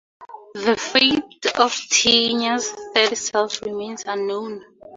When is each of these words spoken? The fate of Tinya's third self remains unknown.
The 0.55 0.77
fate 0.77 1.21
of 1.59 1.71
Tinya's 1.91 2.71
third 2.95 3.15
self 3.15 3.61
remains 3.61 4.03
unknown. 4.07 4.65